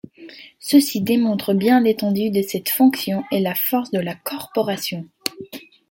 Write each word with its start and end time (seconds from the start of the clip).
Ceci 0.59 1.01
démontre 1.01 1.53
bien 1.53 1.79
l’étendue 1.79 2.31
de 2.31 2.41
cette 2.41 2.69
fonction 2.69 3.23
et 3.31 3.39
la 3.39 3.53
force 3.53 3.91
de 3.91 3.99
la 3.99 4.15
corporation. 4.15 5.07